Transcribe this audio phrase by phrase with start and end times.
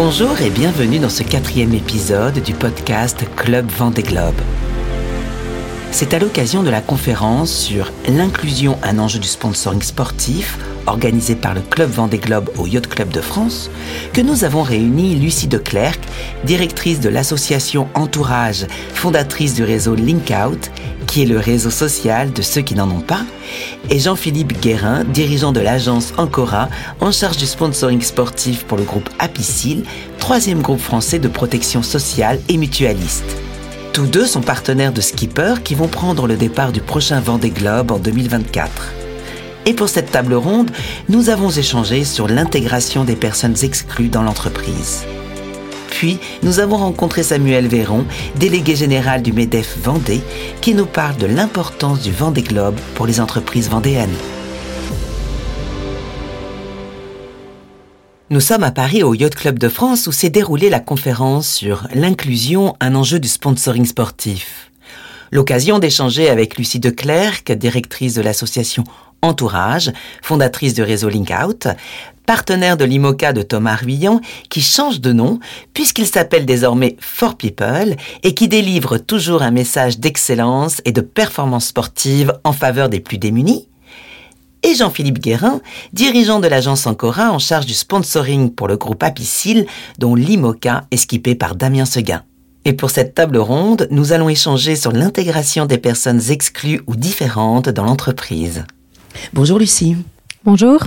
[0.00, 4.36] Bonjour et bienvenue dans ce quatrième épisode du podcast Club Vendée Globe.
[5.90, 11.54] C'est à l'occasion de la conférence sur l'inclusion, un enjeu du sponsoring sportif, organisée par
[11.54, 13.70] le Club Vendée Globe au Yacht Club de France,
[14.12, 16.00] que nous avons réuni Lucie Declercq,
[16.44, 20.70] directrice de l'association Entourage, fondatrice du réseau Linkout,
[21.06, 23.24] qui est le réseau social de ceux qui n'en ont pas,
[23.90, 26.68] et Jean-Philippe Guérin, dirigeant de l'agence Ancora,
[27.00, 29.84] en charge du sponsoring sportif pour le groupe Apicil,
[30.18, 33.47] troisième groupe français de protection sociale et mutualiste.
[33.98, 37.90] Tous deux sont partenaires de Skipper qui vont prendre le départ du prochain Vendée Globe
[37.90, 38.92] en 2024.
[39.66, 40.70] Et pour cette table ronde,
[41.08, 45.02] nous avons échangé sur l'intégration des personnes exclues dans l'entreprise.
[45.90, 48.04] Puis, nous avons rencontré Samuel Véron,
[48.36, 50.20] délégué général du MEDEF Vendée,
[50.60, 54.14] qui nous parle de l'importance du Vendée Globe pour les entreprises vendéennes.
[58.30, 61.88] Nous sommes à Paris au Yacht Club de France où s'est déroulée la conférence sur
[61.94, 64.70] l'inclusion, un enjeu du sponsoring sportif.
[65.32, 68.84] L'occasion d'échanger avec Lucie Declercq, directrice de l'association
[69.22, 71.68] Entourage, fondatrice du réseau Linkout,
[72.26, 74.20] partenaire de l'IMOCA de Thomas Ruillon,
[74.50, 75.40] qui change de nom
[75.72, 81.68] puisqu'il s'appelle désormais For People et qui délivre toujours un message d'excellence et de performance
[81.68, 83.68] sportive en faveur des plus démunis
[84.68, 85.60] et Jean-Philippe Guérin,
[85.94, 89.66] dirigeant de l'agence Ancora en charge du sponsoring pour le groupe Apicil,
[89.98, 92.22] dont l'IMOCA est skippé par Damien Seguin.
[92.66, 97.70] Et pour cette table ronde, nous allons échanger sur l'intégration des personnes exclues ou différentes
[97.70, 98.64] dans l'entreprise.
[99.32, 99.96] Bonjour Lucie.
[100.44, 100.80] Bonjour.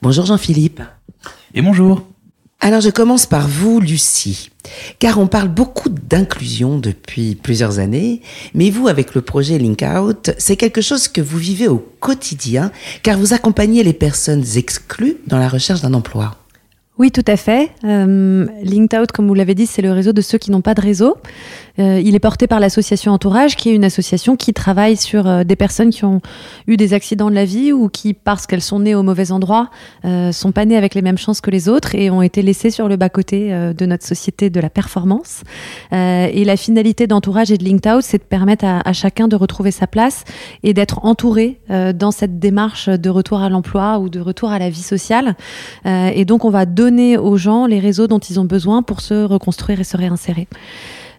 [0.00, 0.80] Bonjour Jean-Philippe.
[1.52, 2.02] Et bonjour.
[2.62, 4.50] Alors je commence par vous, Lucie,
[4.98, 8.20] car on parle beaucoup d'inclusion depuis plusieurs années,
[8.52, 12.70] mais vous, avec le projet Link Out, c'est quelque chose que vous vivez au quotidien,
[13.02, 16.36] car vous accompagnez les personnes exclues dans la recherche d'un emploi.
[16.98, 17.70] Oui, tout à fait.
[17.82, 20.74] Euh, Linked Out, comme vous l'avez dit, c'est le réseau de ceux qui n'ont pas
[20.74, 21.16] de réseau.
[21.80, 25.44] Euh, il est porté par l'association Entourage, qui est une association qui travaille sur euh,
[25.44, 26.20] des personnes qui ont
[26.66, 29.70] eu des accidents de la vie ou qui, parce qu'elles sont nées au mauvais endroit,
[30.04, 32.70] euh, sont pas nées avec les mêmes chances que les autres et ont été laissées
[32.70, 35.42] sur le bas-côté de notre société de la performance.
[35.92, 39.36] Et la finalité d'Entourage et de Linked Out, c'est de permettre à, à, chacun de
[39.36, 40.24] retrouver sa place
[40.62, 44.70] et d'être entouré dans cette démarche de retour à l'emploi ou de retour à la
[44.70, 45.36] vie sociale.
[45.84, 49.24] et donc, on va donner aux gens les réseaux dont ils ont besoin pour se
[49.24, 50.48] reconstruire et se réinsérer.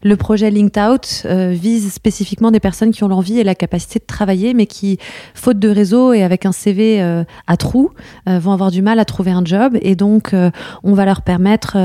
[0.03, 3.99] Le projet Linked Out euh, vise spécifiquement des personnes qui ont l'envie et la capacité
[3.99, 4.97] de travailler, mais qui,
[5.35, 7.91] faute de réseau et avec un CV euh, à trous,
[8.27, 9.77] euh, vont avoir du mal à trouver un job.
[9.81, 10.49] Et donc, euh,
[10.83, 11.77] on va leur permettre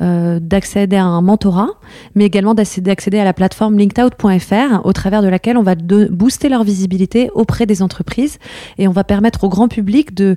[0.00, 1.70] d'accéder à un mentorat,
[2.14, 6.64] mais également d'accéder à la plateforme linkedout.fr, au travers de laquelle on va booster leur
[6.64, 8.38] visibilité auprès des entreprises
[8.78, 10.36] et on va permettre au grand public de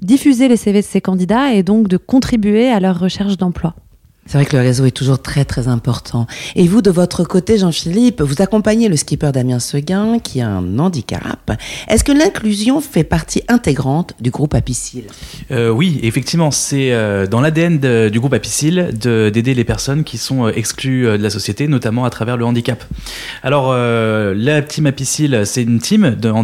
[0.00, 3.74] diffuser les CV de ces candidats et donc de contribuer à leur recherche d'emploi.
[4.26, 6.26] C'est vrai que le réseau est toujours très très important.
[6.56, 10.78] Et vous, de votre côté, Jean-Philippe, vous accompagnez le skipper Damien Seguin qui a un
[10.78, 11.52] handicap.
[11.88, 15.04] Est-ce que l'inclusion fait partie intégrante du groupe Apicil?
[15.50, 20.46] Euh, Oui, effectivement, c'est euh, dans l'ADN du groupe Apicil d'aider les personnes qui sont
[20.46, 22.82] euh, exclues de la société, notamment à travers le handicap.
[23.42, 26.34] Alors, euh, la team Apicil, c'est une team de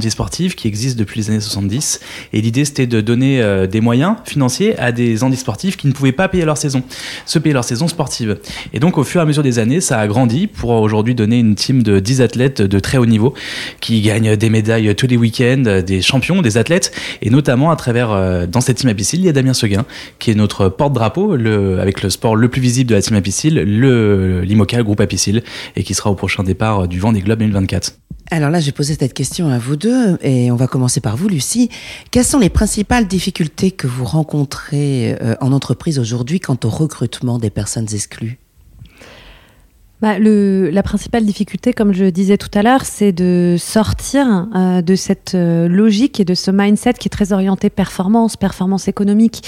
[0.55, 2.01] qui existe depuis les années 70.
[2.33, 6.29] Et l'idée, c'était de donner des moyens financiers à des handisportifs qui ne pouvaient pas
[6.29, 6.83] payer leur saison,
[7.27, 8.39] se payer leur saison sportive.
[8.73, 11.39] Et donc, au fur et à mesure des années, ça a grandi pour aujourd'hui donner
[11.39, 13.33] une team de 10 athlètes de très haut niveau
[13.81, 16.93] qui gagnent des médailles tous les week-ends, des champions, des athlètes,
[17.23, 19.85] et notamment à travers, euh, dans cette team Apicil, il y a Damien Seguin,
[20.19, 21.35] qui est notre porte-drapeau,
[21.79, 25.43] avec le sport le plus visible de la team Apicil, le l'IMOCA, groupe Apicil,
[25.77, 27.93] et qui sera au prochain départ du Vendée Globe 2024.
[28.33, 31.29] Alors là, j'ai posé cette question à vous deux et on va commencer par vous,
[31.29, 31.69] Lucie.
[32.13, 37.41] Quelles sont les principales difficultés que vous rencontrez euh, en entreprise aujourd'hui quant au recrutement
[37.41, 38.39] des personnes exclues?
[40.01, 44.95] Bah, la principale difficulté, comme je disais tout à l'heure, c'est de sortir euh, de
[44.95, 49.43] cette euh, logique et de ce mindset qui est très orienté performance, performance économique.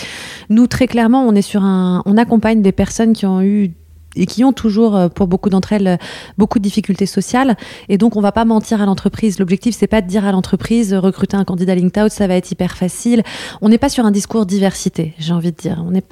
[0.50, 3.70] Nous, très clairement, on est sur un, on accompagne des personnes qui ont eu
[4.16, 5.98] et qui ont toujours, euh, pour beaucoup d'entre elles,
[6.38, 7.56] beaucoup de difficultés sociales.
[7.88, 9.38] Et donc, on va pas mentir à l'entreprise.
[9.38, 12.76] L'objectif, c'est pas de dire à l'entreprise, recruter un candidat LinkedOut, ça va être hyper
[12.76, 13.22] facile.
[13.60, 15.82] On n'est pas sur un discours diversité, j'ai envie de dire.
[15.86, 16.04] On est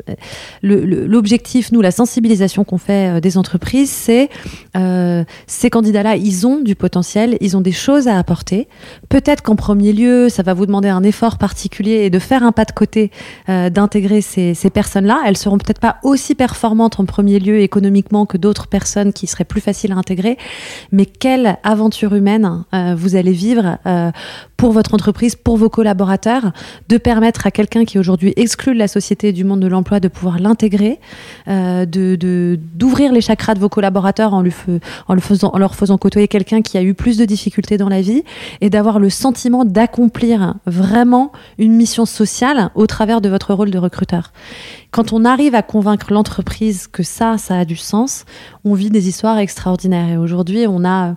[0.62, 4.30] l'objectif, nous, la sensibilisation qu'on fait euh, des entreprises, c'est
[4.76, 8.68] euh, ces candidats-là, ils ont du potentiel, ils ont des choses à apporter.
[9.08, 12.52] Peut-être qu'en premier lieu, ça va vous demander un effort particulier et de faire un
[12.52, 13.10] pas de côté,
[13.48, 15.20] euh, d'intégrer ces, ces personnes-là.
[15.26, 17.89] Elles seront peut-être pas aussi performantes en premier lieu économiquement
[18.28, 20.36] que d'autres personnes qui seraient plus faciles à intégrer,
[20.92, 24.10] mais quelle aventure humaine euh, vous allez vivre euh,
[24.56, 26.52] pour votre entreprise, pour vos collaborateurs,
[26.88, 29.66] de permettre à quelqu'un qui est aujourd'hui exclu de la société et du monde de
[29.66, 30.98] l'emploi de pouvoir l'intégrer,
[31.48, 34.44] euh, de d'ouvrir les chakras de vos collaborateurs en,
[35.08, 37.88] en, le faisant, en leur faisant côtoyer quelqu'un qui a eu plus de difficultés dans
[37.88, 38.22] la vie
[38.60, 43.78] et d'avoir le sentiment d'accomplir vraiment une mission sociale au travers de votre rôle de
[43.78, 44.32] recruteur.
[44.90, 48.24] Quand on arrive à convaincre l'entreprise que ça, ça a du sens,
[48.64, 50.08] on vit des histoires extraordinaires.
[50.08, 51.14] Et aujourd'hui, on a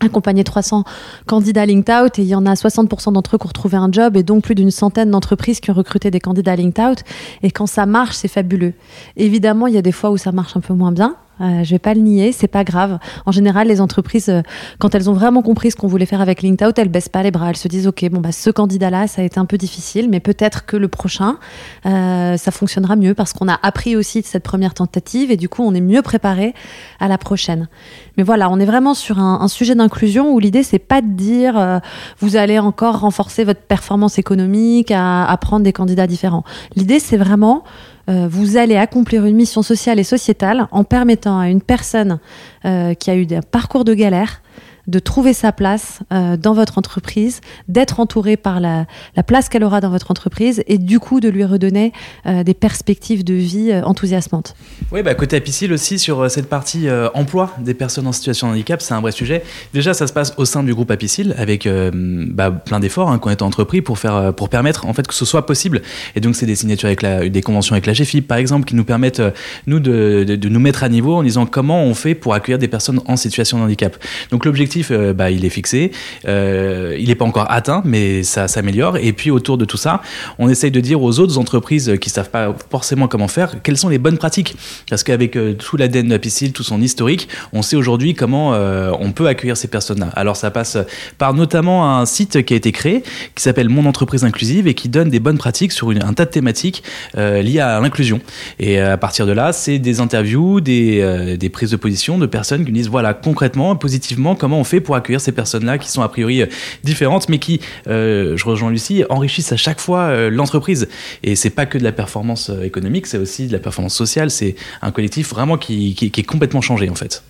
[0.00, 0.84] accompagné 300
[1.26, 3.90] candidats linked out et il y en a 60% d'entre eux qui ont retrouvé un
[3.90, 6.98] job et donc plus d'une centaine d'entreprises qui ont recruté des candidats linked out
[7.42, 8.74] et quand ça marche c'est fabuleux
[9.16, 11.70] évidemment il y a des fois où ça marche un peu moins bien euh, je
[11.70, 12.98] vais pas le nier, c'est pas grave.
[13.26, 14.42] En général, les entreprises, euh,
[14.78, 17.30] quand elles ont vraiment compris ce qu'on voulait faire avec LinkedOut, elles baissent pas les
[17.30, 17.50] bras.
[17.50, 20.20] Elles se disent, ok, bon bah ce candidat-là, ça a été un peu difficile, mais
[20.20, 21.38] peut-être que le prochain,
[21.84, 25.48] euh, ça fonctionnera mieux parce qu'on a appris aussi de cette première tentative et du
[25.48, 26.54] coup, on est mieux préparé
[27.00, 27.68] à la prochaine.
[28.16, 31.58] Mais voilà, on est vraiment sur un, sujet d'inclusion où l'idée c'est pas de dire,
[31.58, 31.78] euh,
[32.18, 36.44] vous allez encore renforcer votre performance économique à, à prendre des candidats différents.
[36.74, 37.64] L'idée c'est vraiment
[38.08, 42.20] euh, vous allez accomplir une mission sociale et sociétale en permettant à une personne
[42.64, 44.42] euh, qui a eu un parcours de galère
[44.86, 48.86] de trouver sa place euh, dans votre entreprise, d'être entourée par la,
[49.16, 51.92] la place qu'elle aura dans votre entreprise et du coup de lui redonner
[52.26, 54.54] euh, des perspectives de vie euh, enthousiasmantes.
[54.92, 58.80] Oui, bah, côté Apicil aussi, sur cette partie emploi des personnes en situation de handicap,
[58.80, 59.42] c'est un vrai sujet.
[59.72, 63.28] Déjà, ça se passe au sein du groupe Apicil avec bah, plein d'efforts hein, qui
[63.28, 65.82] ont été entrepris pour, faire, pour permettre en fait, que ce soit possible.
[66.14, 68.84] Et donc, c'est des signatures avec des conventions avec la GFIP, par exemple, qui nous
[68.84, 69.22] permettent,
[69.66, 72.68] nous, de, de nous mettre à niveau en disant comment on fait pour accueillir des
[72.68, 73.96] personnes en situation de handicap.
[74.30, 75.90] Donc, l'objectif euh, bah, il est fixé.
[76.26, 78.96] Euh, il n'est pas encore atteint, mais ça s'améliore.
[78.96, 80.02] Et puis autour de tout ça,
[80.38, 83.88] on essaye de dire aux autres entreprises qui savent pas forcément comment faire, quelles sont
[83.88, 84.56] les bonnes pratiques.
[84.88, 89.12] Parce qu'avec euh, tout l'ADN de Piscine, tout son historique, on sait aujourd'hui comment on
[89.12, 90.10] peut accueillir ces personnes-là.
[90.14, 90.78] Alors ça passe
[91.18, 93.02] par notamment un site qui a été créé,
[93.34, 96.30] qui s'appelle Mon entreprise inclusive et qui donne des bonnes pratiques sur un tas de
[96.30, 96.82] thématiques
[97.16, 98.20] liées à l'inclusion.
[98.58, 102.64] Et à partir de là, c'est des interviews, des, des prises de position de personnes
[102.64, 106.02] qui nous disent voilà concrètement, positivement, comment on fait pour accueillir ces personnes-là qui sont
[106.02, 106.46] a priori euh,
[106.84, 110.88] différentes, mais qui, euh, je rejoins Lucie, enrichissent à chaque fois euh, l'entreprise.
[111.22, 114.30] Et c'est pas que de la performance économique, c'est aussi de la performance sociale.
[114.30, 117.22] C'est un collectif vraiment qui, qui, qui est complètement changé en fait.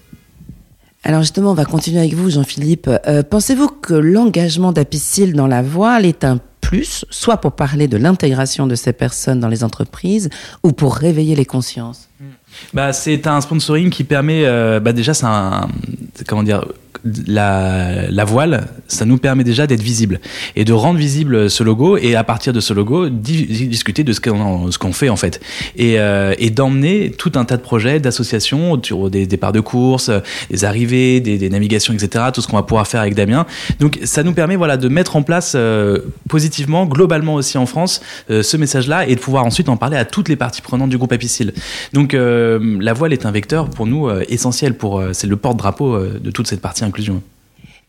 [1.07, 2.91] Alors justement, on va continuer avec vous, Jean-Philippe.
[3.07, 7.97] Euh, Pensez-vous que l'engagement d'Apicil dans la voile est un plus, soit pour parler de
[7.97, 10.29] l'intégration de ces personnes dans les entreprises,
[10.65, 12.09] ou pour réveiller les consciences?
[12.75, 15.69] Bah, c'est un sponsoring qui permet, euh, bah déjà, c'est un,
[16.27, 16.65] comment dire,
[17.27, 20.21] la, voile, ça nous permet déjà d'être visible
[20.57, 24.13] et de rendre visible ce logo et à partir de ce logo di discuter de
[24.13, 25.41] ce qu'on fait en fait
[25.77, 28.77] et, euh, et d'emmener tout un tas de projets d'associations
[29.11, 30.11] des départs de course,
[30.51, 32.27] des arrivées, des, navigations, etc.
[32.33, 33.47] Tout ce qu'on va pouvoir faire avec Damien.
[33.81, 38.01] Donc ça nous permet voilà de mettre en place euh, positivement, globalement aussi en France,
[38.31, 40.99] euh, ce message-là et de pouvoir ensuite en parler à toutes les parties prenantes du
[40.99, 41.53] groupe Apicil.
[41.93, 44.75] Donc la voile est un vecteur pour nous essentiel
[45.13, 46.85] c'est le porte-drapeau de toute cette partie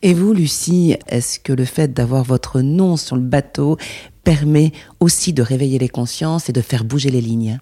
[0.02, 3.76] Et vous, Lucie, est-ce que le fait d'avoir votre nom sur le bateau
[4.22, 7.58] permet aussi de réveiller les consciences et de faire bouger les lignes?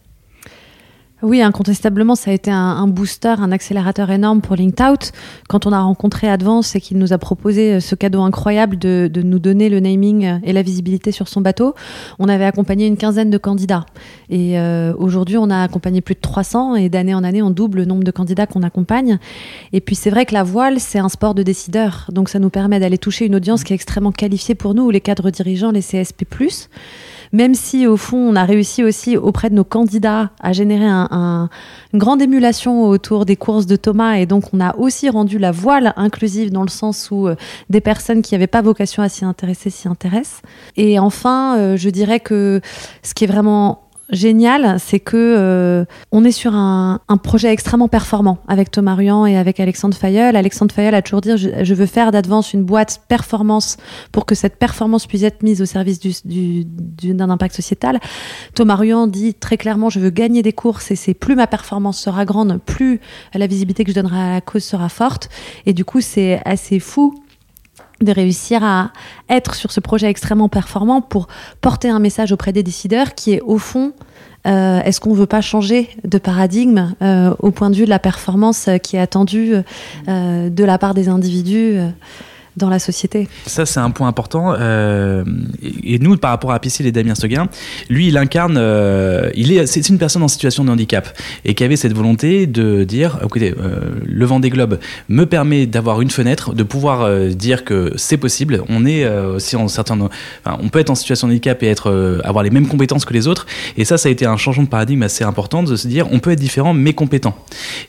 [1.22, 5.12] Oui, incontestablement, ça a été un, booster, un accélérateur énorme pour LinkedOut.
[5.48, 9.08] Quand on a rencontré Advance et qu'il nous a proposé euh, ce cadeau incroyable de,
[9.10, 11.74] de nous donner le naming euh, et la visibilité sur son bateau,
[12.18, 13.86] on avait accompagné une quinzaine de candidats.
[14.28, 17.78] Et euh, aujourd'hui, on a accompagné plus de 300 et d'année en année, on double
[17.78, 19.18] le nombre de candidats qu'on accompagne.
[19.72, 22.10] Et puis, c'est vrai que la voile, c'est un sport de décideurs.
[22.12, 25.00] Donc, ça nous permet d'aller toucher une audience qui est extrêmement qualifiée pour nous, les
[25.00, 26.26] cadres dirigeants, les CSP+.
[27.32, 31.08] Même si, au fond, on a réussi aussi auprès de nos candidats à générer un,
[31.10, 31.48] un,
[31.92, 34.14] une grande émulation autour des courses de Thomas.
[34.14, 37.36] Et donc, on a aussi rendu la voile inclusive dans le sens où euh,
[37.70, 40.42] des personnes qui n'avaient pas vocation à s'y intéresser s'y intéressent.
[40.76, 42.60] Et enfin, euh, je dirais que
[43.02, 47.88] ce qui est vraiment génial, c'est que euh, on est sur un, un, projet extrêmement
[47.88, 50.36] performant avec Thomas Ruyant et avec Alexandre Fayeul.
[50.36, 53.76] Alexandre Fayeul a toujours dit je, je veux faire d'Advance une boîte performance
[54.12, 57.98] pour que cette performance puisse être mise au service du, du, d'un impact sociétal.
[58.54, 61.98] Thomas Ruyant dit très clairement je veux gagner des courses et c'est plus ma performance
[61.98, 63.00] sera grande, plus
[63.34, 65.28] la visibilité que je donnerai à la cause sera forte.
[65.66, 67.14] Et du coup c'est assez fou
[68.00, 68.92] de réussir à
[69.28, 71.28] être sur ce projet extrêmement performant pour
[71.60, 73.92] porter un message auprès des décideurs qui est au fond
[74.46, 77.90] euh, est-ce qu'on ne veut pas changer de paradigme euh, au point de vue de
[77.90, 79.54] la performance qui est attendue
[80.08, 81.78] euh, de la part des individus
[82.56, 83.28] dans la société.
[83.46, 84.54] Ça, c'est un point important.
[84.58, 85.24] Euh,
[85.84, 87.48] et nous, par rapport à Piscille et Damien Seguin,
[87.90, 91.64] lui, il incarne, euh, il est, c'est une personne en situation de handicap et qui
[91.64, 96.10] avait cette volonté de dire, écoutez, euh, le vent des globes me permet d'avoir une
[96.10, 98.62] fenêtre, de pouvoir dire que c'est possible.
[98.68, 99.98] On est aussi en certains,
[100.46, 103.28] on peut être en situation de handicap et être, avoir les mêmes compétences que les
[103.28, 103.46] autres.
[103.76, 106.18] Et ça, ça a été un changement de paradigme assez important de se dire, on
[106.18, 107.36] peut être différent mais compétent.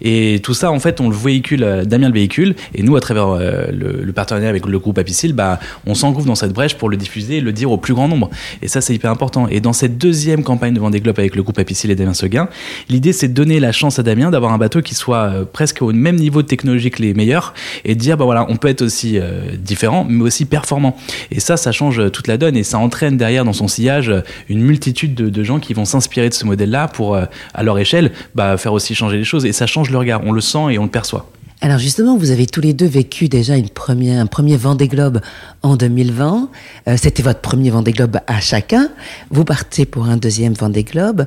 [0.02, 3.36] Et tout ça, en fait, on le véhicule, Damien le véhicule, et nous, à travers
[3.36, 6.98] le, le partenariat avec le groupe Apicil, bah, on s'engouffre dans cette brèche pour le
[6.98, 8.30] diffuser et le dire au plus grand nombre.
[8.62, 9.48] Et ça, c'est hyper important.
[9.48, 12.50] Et dans cette deuxième campagne de Vendée Globe avec le groupe Apicil et Damien Seguin,
[12.90, 15.82] l'idée, c'est de donner la chance à Damien d'avoir un bateau qui soit euh, presque
[15.82, 17.54] au même niveau de technologie que les meilleurs
[17.86, 20.98] et de dire, bah voilà, on peut être aussi euh, différent, mais aussi performant.
[21.32, 24.12] Et ça, ça change euh, toute la donne et ça entraîne derrière dans son sillage
[24.50, 28.12] une multitude de, de gens qui vont s'inspirer de ce modèle-là pour, à leur échelle,
[28.36, 29.46] bah, faire aussi changer les choses.
[29.46, 30.22] Et ça change le regard.
[30.26, 31.30] On le sent et on le perçoit.
[31.62, 35.22] Alors justement, vous avez tous les deux vécu déjà un premier Vendée Globe
[35.64, 36.50] en 2020.
[36.88, 38.90] Euh, C'était votre premier Vendée Globe à chacun.
[39.32, 41.26] Vous partez pour un deuxième Vendée Globe.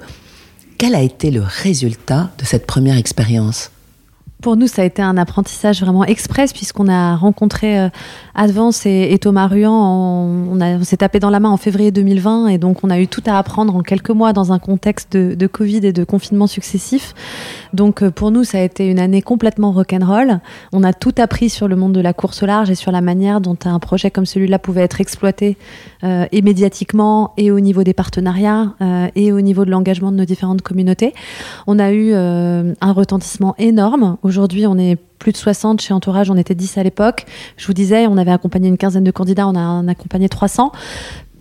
[0.79, 3.73] Quel a été le résultat de cette première expérience?
[4.41, 7.89] Pour nous, ça a été un apprentissage vraiment express puisqu'on a rencontré euh,
[8.41, 9.71] Advance et, Thomas Ruan.
[9.71, 13.23] on, s'est tapé dans la main en février 2020 et donc on a eu tout
[13.27, 17.15] à apprendre en quelques mois dans un contexte de, Covid et de confinement successifs.
[17.75, 20.41] Donc euh, pour nous, ça a été une année complètement rock'n'roll.
[20.73, 23.03] On a tout appris sur le monde de la course au large et sur la
[23.03, 25.59] manière dont un projet comme celui-là pouvait être exploité
[26.03, 30.17] euh, et médiatiquement et au niveau des partenariats euh, et au niveau de l'engagement de
[30.17, 31.13] nos différentes communautés.
[31.67, 34.17] On a eu un retentissement énorme.
[34.23, 37.27] Aujourd'hui, on est plus de 60 chez Entourage, on était 10 à l'époque.
[37.57, 40.73] Je vous disais, on avait accompagné une quinzaine de candidats, on a, a accompagné 300.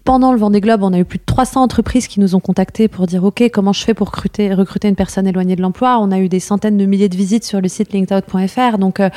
[0.04, 2.88] Pendant le Vendée Globe, on a eu plus de 300 entreprises qui nous ont contactés
[2.88, 6.00] pour dire OK, comment je fais pour recruter, recruter une personne éloignée de l'emploi?
[6.00, 8.78] On a eu des centaines de milliers de visites sur le site linkedout.fr.
[8.80, 9.10] Donc, euh,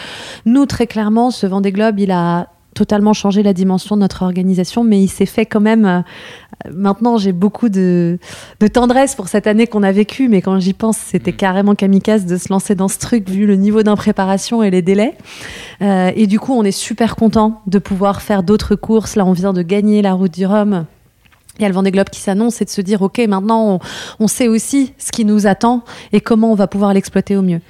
[0.45, 4.85] nous, très clairement, ce Vendée Globe, il a totalement changé la dimension de notre organisation,
[4.85, 5.85] mais il s'est fait quand même.
[5.85, 6.01] euh,
[6.73, 8.19] maintenant, j'ai beaucoup de,
[8.61, 12.27] de tendresse pour cette année qu'on a vécue, mais quand j'y pense, c'était carrément kamikaze
[12.27, 15.17] de se lancer dans ce truc vu le niveau d'impréparation et les délais.
[15.83, 19.17] Euh, et du coup, on est super content de pouvoir faire d'autres courses.
[19.17, 20.87] Là, on vient de gagner la route du Rhum.
[21.59, 23.79] Il y a le Vendée Globe qui s'annonce et de se dire, OK, maintenant,
[24.19, 27.61] on, sait aussi ce qui nous attend et comment on va pouvoir l'exploiter au mieux.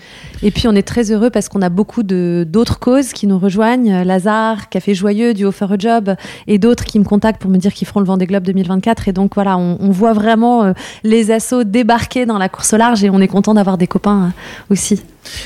[0.45, 4.05] Et puis, on est très heureux parce qu'on a beaucoup d'autres causes qui nous rejoignent.
[4.05, 6.15] Lazare, Café Joyeux, du Offer a Job
[6.47, 9.09] et d'autres qui me contactent pour me dire qu'ils feront le Vendée Globe 2024.
[9.09, 10.73] Et donc, voilà, on, on voit vraiment euh,
[11.03, 14.27] les assos débarquer dans la course au large et on est content d'avoir des copains
[14.27, 15.03] euh, aussi.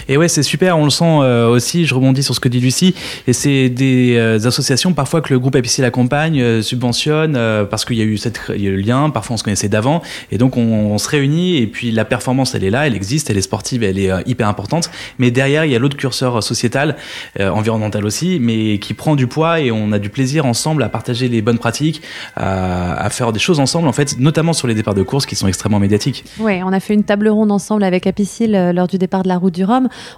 [0.08, 2.60] Et ouais, c'est super, on le sent euh, aussi, je rebondis sur ce que dit
[2.60, 2.94] Lucie,
[3.26, 7.84] et c'est des euh, associations parfois que le groupe APC l'accompagne, euh, subventionne, euh, parce
[7.84, 11.08] qu'il y a eu le lien, parfois on se connaissait d'avant, et donc on, se
[11.08, 14.10] réunit, et puis la performance, elle est là, elle existe, elle est sportive, elle est
[14.26, 16.96] hyper importante, mais derrière, il y a l'autre curseur sociétal,
[17.38, 21.28] environnemental aussi, mais qui prend du poids, et on a du plaisir ensemble à partager
[21.28, 22.00] les bonnes pratiques,
[22.34, 25.48] à, faire des choses ensemble, en fait, notamment sur les départs de course qui sont
[25.48, 26.24] extrêmement médiatiques.
[26.38, 29.36] Oui, on a fait une table ronde ensemble avec Apicil lors du départ de la
[29.36, 29.64] route du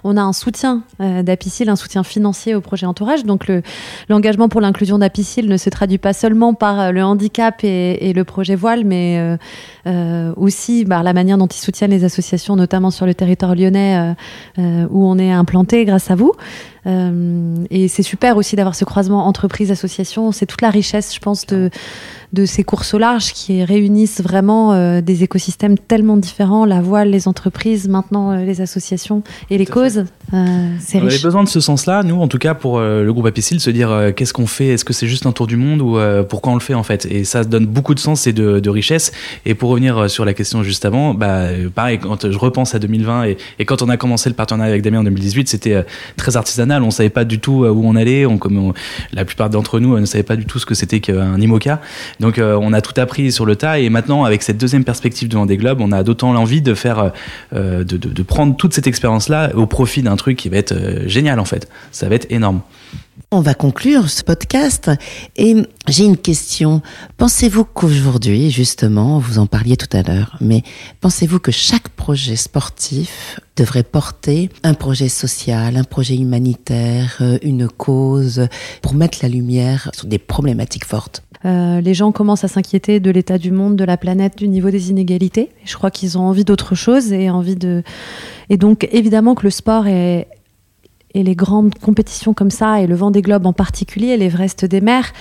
[0.03, 3.23] On a un soutien euh, d'Apicil, un soutien financier au projet Entourage.
[3.25, 3.61] Donc le-
[4.09, 8.23] l'engagement pour l'inclusion d'Apicil ne se traduit pas seulement par euh, le handicap et, le
[8.23, 9.37] projet voile, mais
[9.85, 14.15] euh, aussi par la manière dont ils soutiennent les associations, notamment sur le territoire lyonnais
[14.57, 16.33] où on est implanté grâce à vous.
[16.85, 20.31] Euh, et c'est super aussi d'avoir ce croisement entreprise-association.
[20.31, 21.69] C'est toute la richesse, je pense, de,
[22.33, 27.09] de ces courses au large qui réunissent vraiment euh, des écosystèmes tellement différents, la voile,
[27.09, 30.05] les entreprises, maintenant euh, les associations et les causes.
[30.31, 31.23] C'est On avait riche.
[31.23, 34.33] besoin de ce sens-là, nous, en tout cas, pour le groupe Apicil, se dire qu'est-ce
[34.33, 35.97] qu'on fait, est-ce que c'est juste un tour du monde ou
[36.29, 37.05] pourquoi on le fait en fait?
[37.09, 39.11] Et ça donne beaucoup de sens et de, de richesse.
[39.45, 43.23] Et pour revenir sur la question juste avant, bah, pareil, quand je repense à 2020
[43.23, 45.83] et, et quand on a commencé le partenariat avec Damien en 2018, c'était
[46.15, 46.68] très artisanal.
[46.83, 48.25] On savait pas du tout euh, où on allait.
[48.25, 48.39] On,
[49.13, 51.81] la plupart d'entre nous euh, ne savaient pas du tout ce que c'était qu'un IMOCA.
[52.19, 53.79] Donc euh, on a tout appris sur le tas.
[53.79, 57.11] Et maintenant, avec cette deuxième perspective de Vendée Globe, on a d'autant l'envie de faire,
[57.53, 60.73] de, de- prendre toute cette expérience-là au profit d'un truc qui va être
[61.07, 61.67] génial en fait.
[61.91, 62.61] Ça va être énorme.
[63.31, 64.89] On va conclure ce podcast
[65.37, 65.55] et
[65.87, 66.81] j'ai une question.
[67.17, 70.63] Pensez-vous qu'aujourd'hui, justement, vous en parliez tout à l'heure, mais
[71.01, 77.67] pensez-vous que chaque projet sportif devrait porter un projet social, un projet humanitaire, euh, une
[77.67, 78.47] cause
[78.81, 81.23] pour mettre la lumière sur des problématiques fortes?
[81.45, 84.71] Euh, les gens commencent à s'inquiéter de l'état du monde, de la planète, du niveau
[84.71, 85.49] des inégalités.
[85.63, 87.83] Je crois qu'ils ont envie d'autre chose et envie de.
[88.49, 90.27] Et donc évidemment que le sport est
[91.13, 94.81] et les grandes compétitions comme ça, et le vent des globes en particulier, l'Everest des
[94.81, 95.11] mers,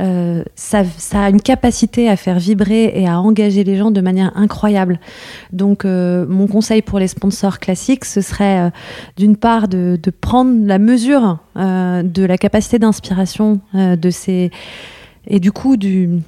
[0.00, 4.32] euh, ça, a une capacité à faire vibrer et à engager les gens de manière
[4.36, 4.98] incroyable.
[5.52, 8.70] Donc, euh, mon conseil pour les sponsors classiques, ce serait euh,
[9.16, 14.50] d'une part de, prendre la mesure de la capacité d'inspiration de ces
[15.26, 16.20] et du coup de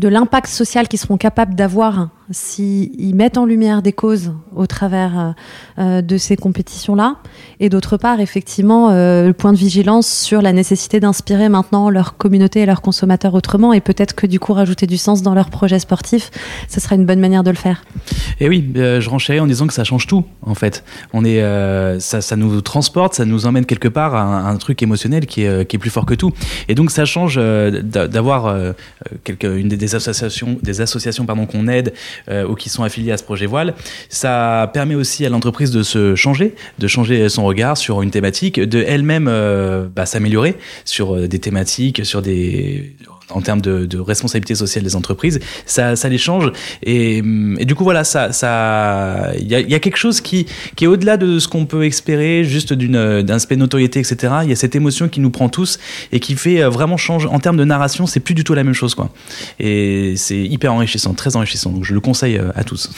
[0.00, 5.30] l'impact social qu'ils seront capables d'avoir s'ils mettent en lumière des causes au travers euh,
[5.78, 7.16] euh, de ces compétitions-là.
[7.60, 12.16] Et d'autre part, effectivement, euh, le point de vigilance sur la nécessité d'inspirer maintenant leur
[12.16, 13.72] communauté et leurs consommateurs autrement.
[13.72, 16.30] Et peut-être que du coup, rajouter du sens dans leurs projets sportifs,
[16.68, 17.84] ce sera une bonne manière de le faire.
[18.40, 20.84] Et oui, je renchéris en disant que ça change tout, en fait.
[21.12, 21.40] On est,
[22.00, 25.90] ça, nous transporte, ça nous emmène quelque part à un, truc émotionnel qui est, plus
[25.90, 26.32] fort que tout.
[26.68, 28.74] Et donc, ça change d'avoir
[29.42, 31.92] une des associations, des associations pardon, qu'on aide
[32.28, 33.74] ou qui sont affiliés à ce projet voile,
[34.08, 38.60] ça permet aussi à l'entreprise de se changer, de changer son regard sur une thématique,
[38.60, 42.96] de elle-même euh, bah, s'améliorer sur des thématiques, sur des
[43.30, 46.52] en termes de, responsabilité sociale des entreprises, ça, ça les change.
[46.82, 51.16] Et, du coup, voilà, ça, ça, il y a, quelque chose qui, qui est au-delà
[51.16, 54.34] de ce qu'on peut espérer, juste d'une, d'un aspect notoriété, etc.
[54.44, 55.78] Il y a cette émotion qui nous prend tous
[56.12, 58.06] et qui fait vraiment changer en termes de narration.
[58.06, 59.10] C'est plus du tout la même chose, quoi.
[59.58, 61.70] Et c'est hyper enrichissant, très enrichissant.
[61.70, 62.90] Donc, je le conseille à tous.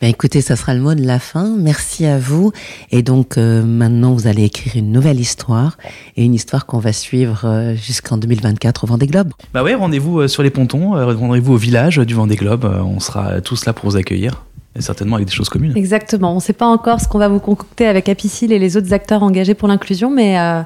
[0.00, 1.54] Ben écoutez, ça sera le mot de la fin.
[1.58, 2.52] Merci à vous.
[2.90, 5.78] Et donc euh, maintenant, vous allez écrire une nouvelle histoire
[6.16, 9.32] et une histoire qu'on va suivre euh, jusqu'en 2024 au Vendée Globe.
[9.54, 12.64] Bah ouais, rendez-vous sur les pontons, rendez-vous au village du Vendée Globe.
[12.64, 14.44] On sera tous là pour vous accueillir.
[14.76, 15.72] Et certainement avec des choses communes.
[15.74, 16.32] Exactement.
[16.32, 18.92] On ne sait pas encore ce qu'on va vous concocter avec Apicil et les autres
[18.92, 20.62] acteurs engagés pour l'inclusion, mais euh,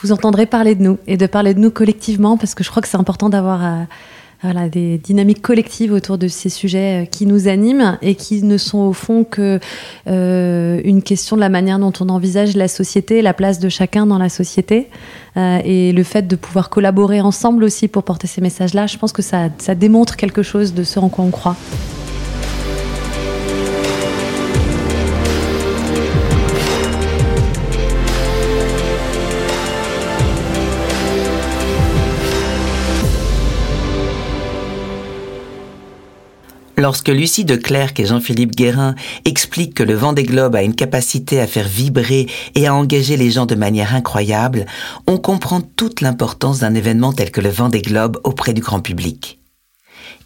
[0.00, 2.80] vous entendrez parler de nous et de parler de nous collectivement parce que je crois
[2.80, 3.82] que c'est important d'avoir euh,
[4.44, 8.80] voilà, des dynamiques collectives autour de ces sujets qui nous animent et qui ne sont
[8.80, 9.58] au fond que
[10.06, 14.04] euh, une question de la manière dont on envisage la société, la place de chacun
[14.04, 14.88] dans la société
[15.38, 18.86] euh, et le fait de pouvoir collaborer ensemble aussi pour porter ces messages-là.
[18.86, 21.56] Je pense que ça, ça démontre quelque chose de ce en quoi on croit.
[36.84, 41.40] Lorsque Lucie de Clercq et Jean-Philippe Guérin expliquent que le Vendée Globe a une capacité
[41.40, 44.66] à faire vibrer et à engager les gens de manière incroyable,
[45.06, 49.38] on comprend toute l'importance d'un événement tel que le Vendée Globe auprès du grand public.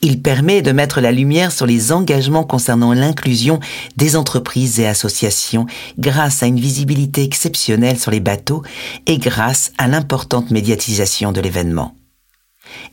[0.03, 3.61] Il permet de mettre la lumière sur les engagements concernant l'inclusion
[3.97, 5.67] des entreprises et associations
[5.97, 8.65] grâce à une visibilité exceptionnelle sur les bateaux
[9.07, 11.95] et grâce à l'importante médiatisation de l'événement.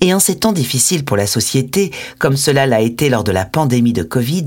[0.02, 3.46] Et en ces temps difficiles pour la société, comme cela l'a été lors de la
[3.46, 4.46] pandémie de Covid,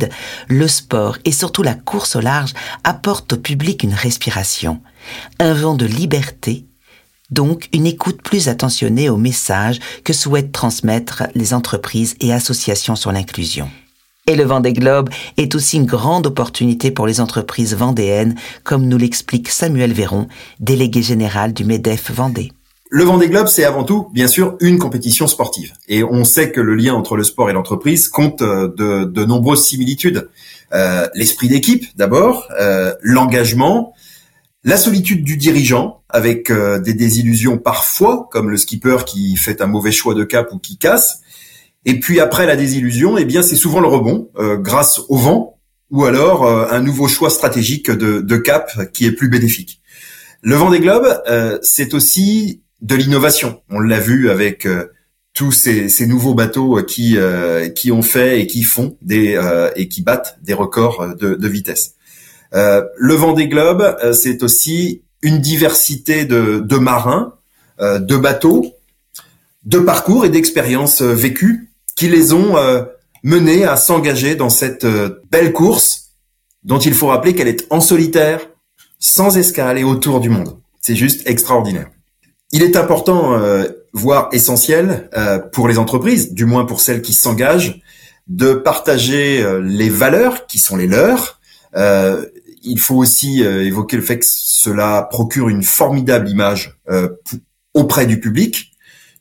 [0.49, 4.81] le sport et surtout la course au large apportent au public une respiration,
[5.39, 6.65] un vent de liberté,
[7.31, 13.13] donc une écoute plus attentionnée aux messages que souhaitent transmettre les entreprises et associations sur
[13.13, 13.69] l'inclusion.
[14.27, 18.99] Et le Vendée Globe est aussi une grande opportunité pour les entreprises vendéennes, comme nous
[18.99, 20.29] l'explique Samuel Véron,
[20.61, 22.53] délégué général du MEDEF Vendée.
[22.91, 25.75] Le Vendée Globe, c'est avant tout, bien sûr, une compétition sportive.
[25.89, 29.67] Et on sait que le lien entre le sport et l'entreprise compte de, de, nombreuses
[29.67, 30.31] similitudes.
[30.73, 33.93] Euh, L'esprit d'équipe, d'abord, euh, l'engagement,
[34.65, 39.67] la solitude du dirigeant, avec euh, des désillusions parfois, comme le skipper qui fait un
[39.67, 41.21] mauvais choix de cap ou qui casse.
[41.85, 45.59] Et puis après la désillusion, eh bien, c'est souvent le rebond, euh, grâce au vent,
[45.91, 49.81] ou alors euh, un nouveau choix stratégique de, de, cap qui est plus bénéfique.
[50.43, 51.21] Le Vendée Globe,
[51.63, 53.63] c'est aussi de l'innovation.
[53.71, 54.87] On l'a vu avec euh,
[55.35, 59.89] tous ces, nouveaux bateaux qui euh, qui ont fait et qui font des euh, et
[59.89, 61.95] qui battent des records de, vitesse.
[62.53, 67.35] le Vendée Globe, c'est aussi une diversité de, de marins,
[67.81, 68.75] de bateaux,
[69.65, 72.55] de parcours et d'expériences vécues qui les ont
[73.23, 74.87] menés à s'engager dans cette
[75.31, 76.09] belle course
[76.65, 78.41] dont il faut rappeler qu'elle est en solitaire,
[78.99, 80.59] sans escale et autour du monde.
[80.81, 81.91] C'est juste extraordinaire.
[82.51, 87.13] Il est important, euh, voire essentiel, euh, pour les entreprises, du moins pour celles qui
[87.13, 87.83] s'engagent,
[88.27, 91.41] de partager euh, les valeurs qui sont les leurs.
[92.65, 96.77] Il faut aussi évoquer le fait que cela procure une formidable image
[97.73, 98.73] auprès du public,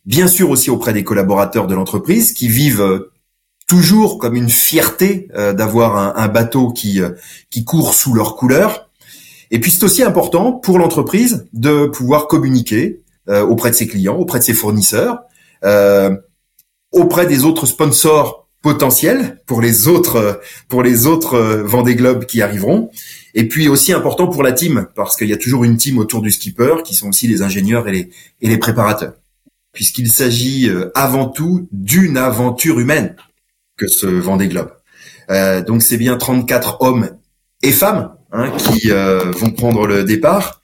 [0.06, 3.06] bien sûr aussi auprès des collaborateurs de l'entreprise qui vivent
[3.68, 7.00] toujours comme une fierté d'avoir un, un, bateau qui
[7.52, 8.90] qui court sous leurs couleurs.
[9.52, 14.40] Et puis c'est aussi important pour l'entreprise de pouvoir communiquer auprès de ses clients, auprès
[14.40, 15.20] de ses fournisseurs,
[15.64, 16.16] euh,
[16.92, 22.90] auprès des autres sponsors potentiel pour les autres pour les autres Vendée Globe qui arriveront
[23.36, 26.22] et puis aussi important pour la team parce qu'il y a toujours une team autour
[26.22, 28.10] du skipper qui sont aussi les ingénieurs et les
[28.42, 29.14] et les préparateurs
[29.74, 33.16] puisqu'il s'agit avant tout d'une aventure humaine
[33.78, 34.72] que ce Vendée Globe.
[35.30, 37.10] Euh, donc c'est bien 34 hommes
[37.62, 40.62] et femmes hein, qui euh, vont prendre le départ.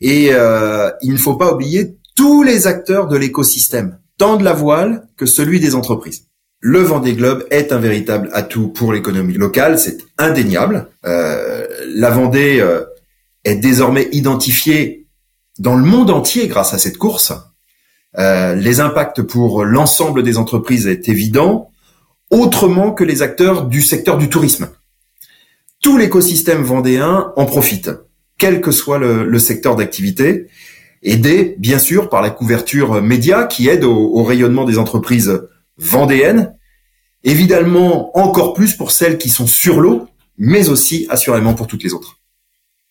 [0.00, 4.52] Et euh, il ne faut pas oublier tous les acteurs de l'écosystème, tant de la
[4.52, 6.26] voile que celui des entreprises.
[6.60, 10.88] Le Vendée Globe est un véritable atout pour l'économie locale, c'est indéniable.
[11.06, 12.62] Euh, la Vendée
[13.44, 15.06] est désormais identifiée
[15.58, 17.32] dans le monde entier grâce à cette course.
[18.18, 21.70] Euh, les impacts pour l'ensemble des entreprises est évident,
[22.30, 24.68] autrement que les acteurs du secteur du tourisme
[25.80, 27.90] tout l'écosystème vendéen en profite,
[28.38, 30.46] quel que soit le, secteur d'activité,
[31.02, 35.42] aidé bien sûr par la couverture média qui aide au, rayonnement des entreprises
[35.78, 36.54] vendéennes,
[37.24, 41.94] évidemment encore plus pour celles qui sont sur l'eau, mais aussi assurément pour toutes les
[41.94, 42.20] autres.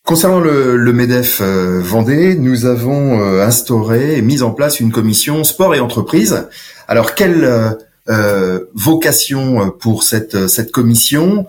[0.04, 5.44] Concernant le, MEDEF euh, Vendée, nous avons euh, instauré et mis en place une commission
[5.44, 6.48] sport et entreprise.
[6.88, 7.70] Alors quelle euh,
[8.08, 11.46] euh, vocation pour cette cette commission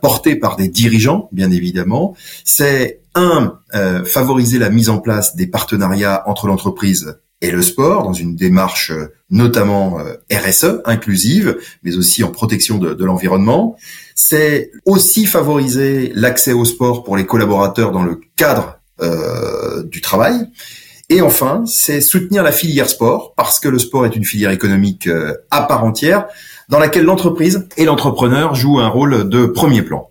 [0.00, 3.58] portée par des dirigeants, bien évidemment, c'est un
[4.04, 8.92] favoriser la mise en place des partenariats entre l'entreprise et le sport dans une démarche
[9.30, 9.98] notamment
[10.30, 13.76] RSE inclusive, mais aussi en protection de, l'environnement.
[14.14, 20.46] C'est aussi favoriser l'accès au sport pour les collaborateurs dans le cadre euh, du travail.
[21.08, 25.06] Et enfin, c'est soutenir la filière sport, parce que le sport est une filière économique
[25.06, 26.26] euh, à part entière,
[26.68, 30.09] dans laquelle l'entreprise et l'entrepreneur jouent un rôle de premier plan.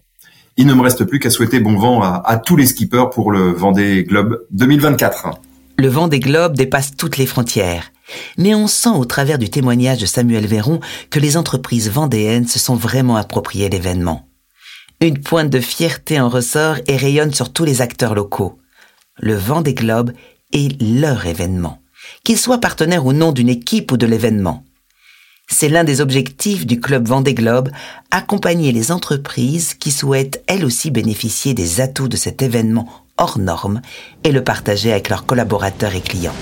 [0.61, 3.53] Il ne me reste plus qu'à souhaiter bon vent à, tous les skippers pour le
[3.53, 5.29] Vendée Globe 2024.
[5.77, 7.93] Le Vendée Globe dépasse toutes les frontières.
[8.37, 12.59] Mais on sent au travers du témoignage de Samuel Véron que les entreprises vendéennes se
[12.59, 14.27] sont vraiment appropriées l'événement.
[14.99, 18.59] Une pointe de fierté en ressort et rayonne sur tous les acteurs locaux.
[19.17, 20.11] Le Vendée Globe
[20.51, 21.81] est leur événement,
[22.25, 24.65] qu'il soit partenaire ou non d'une équipe ou de l'événement.
[25.49, 27.69] C'est l'un des objectifs du Club Vendée Globe,
[28.11, 33.81] accompagner les entreprises qui souhaitent elles aussi bénéficier des atouts de cet événement hors norme
[34.23, 36.35] et le partager avec leurs collaborateurs et clients.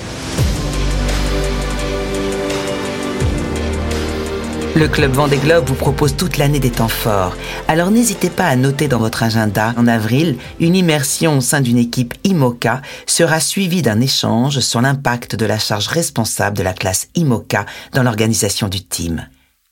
[4.77, 7.35] Le Club Vendée Globe vous propose toute l'année des temps forts.
[7.67, 11.79] Alors n'hésitez pas à noter dans votre agenda, en avril, une immersion au sein d'une
[11.79, 17.07] équipe IMOCA sera suivie d'un échange sur l'impact de la charge responsable de la classe
[17.15, 19.25] IMOCA dans l'organisation du team.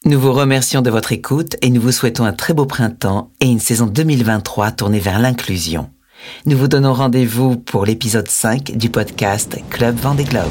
[0.05, 3.45] Nous vous remercions de votre écoute et nous vous souhaitons un très beau printemps et
[3.45, 5.87] une saison 2023 tournée vers l'inclusion.
[6.47, 10.49] Nous vous donnons rendez-vous pour l'épisode 5 du podcast Club Vendée Globe.